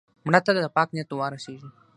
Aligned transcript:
مړه 0.25 0.39
ته 0.45 0.51
د 0.65 0.67
پاک 0.75 0.89
نیت 0.95 1.07
دعا 1.09 1.27
رسېږي 1.33 1.69